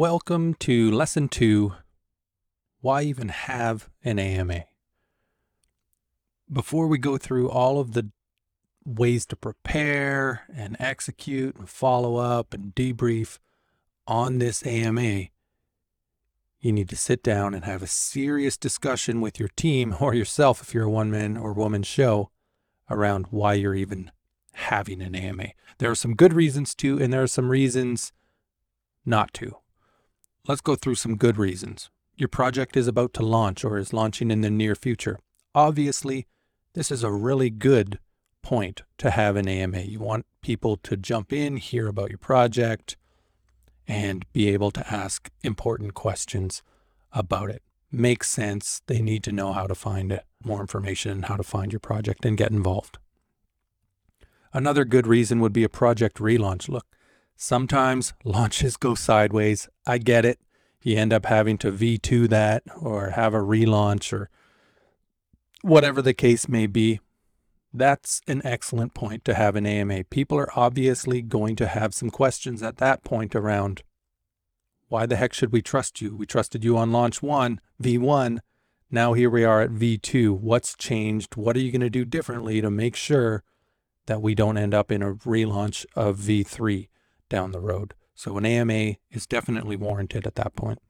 [0.00, 1.74] Welcome to lesson two
[2.80, 4.64] Why even have an AMA?
[6.50, 8.08] Before we go through all of the
[8.82, 13.40] ways to prepare and execute and follow up and debrief
[14.06, 15.26] on this AMA,
[16.60, 20.62] you need to sit down and have a serious discussion with your team or yourself
[20.62, 22.30] if you're a one man or woman show
[22.88, 24.10] around why you're even
[24.54, 25.48] having an AMA.
[25.76, 28.14] There are some good reasons to, and there are some reasons
[29.04, 29.59] not to.
[30.50, 31.90] Let's go through some good reasons.
[32.16, 35.20] Your project is about to launch or is launching in the near future.
[35.54, 36.26] Obviously,
[36.72, 38.00] this is a really good
[38.42, 39.82] point to have an AMA.
[39.82, 42.96] You want people to jump in, hear about your project,
[43.86, 46.64] and be able to ask important questions
[47.12, 47.62] about it.
[47.92, 48.82] Makes sense.
[48.88, 52.24] They need to know how to find it, more information how to find your project
[52.24, 52.98] and get involved.
[54.52, 56.68] Another good reason would be a project relaunch.
[56.68, 56.86] Look,
[57.40, 59.66] sometimes launches go sideways.
[59.86, 60.38] I get it.
[60.82, 64.28] You end up having to V2 that or have a relaunch or
[65.62, 67.00] whatever the case may be.
[67.72, 70.04] That's an excellent point to have an AMA.
[70.04, 73.82] People are obviously going to have some questions at that point around
[74.88, 76.16] why the heck should we trust you?
[76.16, 78.40] We trusted you on launch one, V1.
[78.90, 80.38] Now here we are at V2.
[80.38, 81.36] What's changed?
[81.36, 83.44] What are you going to do differently to make sure
[84.06, 86.88] that we don't end up in a relaunch of V3
[87.30, 87.94] down the road?
[88.14, 90.80] So an AMA is definitely warranted at that point.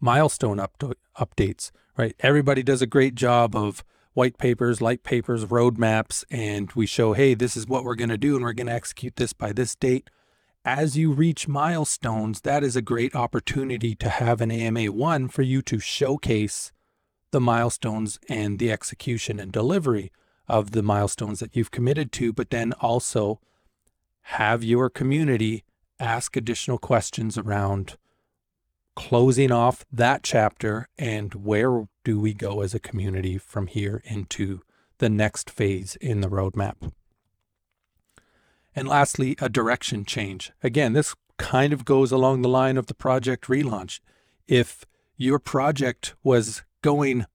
[0.00, 0.82] Milestone up-
[1.16, 2.16] updates, right?
[2.18, 7.34] Everybody does a great job of white papers, light papers, roadmaps, and we show, hey,
[7.34, 9.76] this is what we're going to do, and we're going to execute this by this
[9.76, 10.10] date.
[10.64, 15.42] As you reach milestones, that is a great opportunity to have an AMA one for
[15.42, 16.72] you to showcase
[17.32, 20.10] the milestones and the execution and delivery
[20.48, 23.40] of the milestones that you've committed to, but then also
[24.28, 25.64] have your community
[26.00, 27.96] ask additional questions around
[28.96, 34.60] closing off that chapter and where do we go as a community from here into
[34.98, 36.92] the next phase in the roadmap.
[38.74, 40.52] And lastly, a direction change.
[40.62, 44.00] Again, this kind of goes along the line of the project relaunch.
[44.46, 44.84] If
[45.16, 47.26] your project was going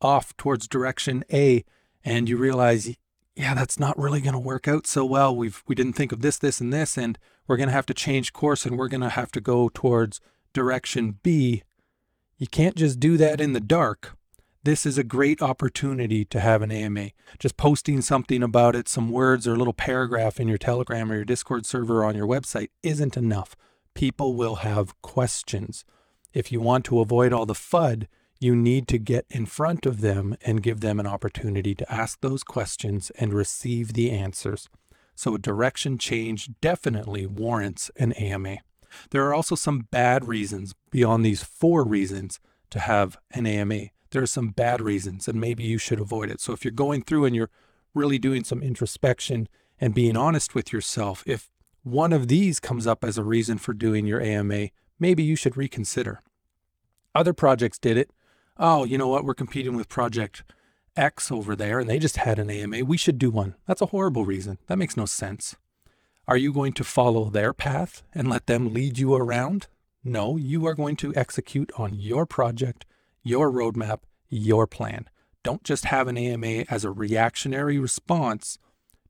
[0.00, 1.64] off towards direction A
[2.04, 2.96] and you realize,
[3.38, 5.34] yeah, that's not really going to work out so well.
[5.34, 7.16] We've we didn't think of this, this, and this, and
[7.46, 10.20] we're going to have to change course and we're going to have to go towards
[10.52, 11.62] direction B.
[12.36, 14.16] You can't just do that in the dark.
[14.64, 17.10] This is a great opportunity to have an AMA.
[17.38, 21.14] Just posting something about it, some words or a little paragraph in your Telegram or
[21.14, 23.54] your Discord server or on your website isn't enough.
[23.94, 25.84] People will have questions.
[26.34, 28.08] If you want to avoid all the FUD,
[28.40, 32.20] you need to get in front of them and give them an opportunity to ask
[32.20, 34.68] those questions and receive the answers.
[35.14, 38.58] So, a direction change definitely warrants an AMA.
[39.10, 42.38] There are also some bad reasons beyond these four reasons
[42.70, 43.86] to have an AMA.
[44.10, 46.40] There are some bad reasons, and maybe you should avoid it.
[46.40, 47.50] So, if you're going through and you're
[47.94, 49.48] really doing some introspection
[49.80, 51.50] and being honest with yourself, if
[51.82, 54.68] one of these comes up as a reason for doing your AMA,
[55.00, 56.22] maybe you should reconsider.
[57.14, 58.12] Other projects did it
[58.58, 60.42] oh, you know what, we're competing with Project
[60.96, 62.84] X over there and they just had an AMA.
[62.84, 63.54] We should do one.
[63.66, 64.58] That's a horrible reason.
[64.66, 65.56] That makes no sense.
[66.26, 69.68] Are you going to follow their path and let them lead you around?
[70.04, 72.84] No, you are going to execute on your project,
[73.22, 75.08] your roadmap, your plan.
[75.42, 78.58] Don't just have an AMA as a reactionary response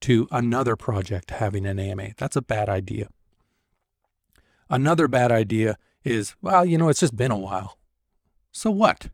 [0.00, 2.10] to another project having an AMA.
[2.18, 3.08] That's a bad idea.
[4.68, 7.78] Another bad idea is, well, you know, it's just been a while.
[8.52, 9.08] So what?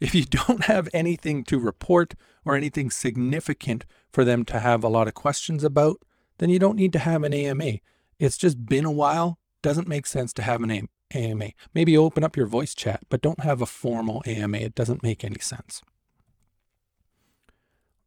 [0.00, 2.14] If you don't have anything to report
[2.44, 6.02] or anything significant for them to have a lot of questions about,
[6.38, 7.78] then you don't need to have an AMA.
[8.18, 9.38] It's just been a while.
[9.62, 11.50] Doesn't make sense to have an AMA.
[11.74, 14.58] Maybe open up your voice chat, but don't have a formal AMA.
[14.58, 15.82] It doesn't make any sense.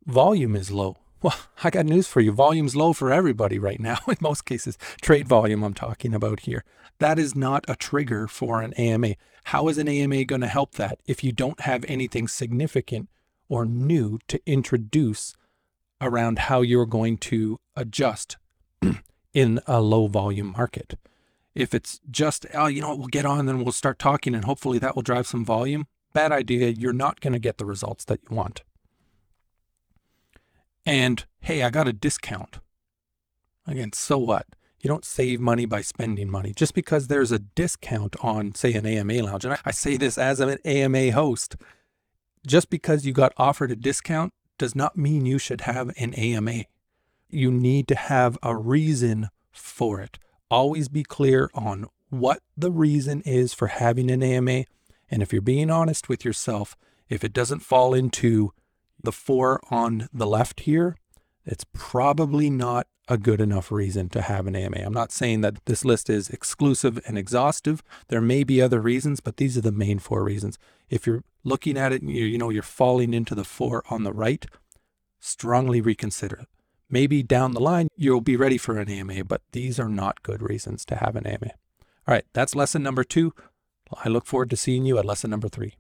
[0.05, 0.97] Volume is low.
[1.21, 2.31] Well, I got news for you.
[2.31, 3.97] Volume's low for everybody right now.
[4.07, 6.63] In most cases, trade volume I'm talking about here.
[6.99, 9.15] That is not a trigger for an AMA.
[9.45, 13.09] How is an AMA going to help that if you don't have anything significant
[13.49, 15.35] or new to introduce
[15.99, 18.37] around how you're going to adjust
[19.33, 20.97] in a low volume market?
[21.53, 24.79] If it's just, oh, you know we'll get on and we'll start talking and hopefully
[24.79, 26.69] that will drive some volume, bad idea.
[26.69, 28.63] You're not going to get the results that you want
[30.85, 32.59] and hey, I got a discount.
[33.67, 34.47] Again, so what?
[34.81, 36.53] You don't save money by spending money.
[36.55, 40.39] Just because there's a discount on, say, an AMA lounge, and I say this as
[40.39, 41.57] an AMA host,
[42.47, 46.63] just because you got offered a discount does not mean you should have an AMA.
[47.29, 50.17] You need to have a reason for it.
[50.49, 54.63] Always be clear on what the reason is for having an AMA.
[55.11, 56.75] And if you're being honest with yourself,
[57.09, 58.53] if it doesn't fall into
[59.01, 60.97] the four on the left here,
[61.45, 64.77] it's probably not a good enough reason to have an AMA.
[64.77, 67.81] I'm not saying that this list is exclusive and exhaustive.
[68.07, 70.59] There may be other reasons, but these are the main four reasons.
[70.89, 74.03] If you're looking at it and you, you know you're falling into the four on
[74.03, 74.45] the right,
[75.19, 76.45] strongly reconsider.
[76.87, 80.41] Maybe down the line you'll be ready for an AMA, but these are not good
[80.41, 81.51] reasons to have an AMA.
[82.07, 83.33] All right, that's lesson number two.
[84.03, 85.75] I look forward to seeing you at lesson number three.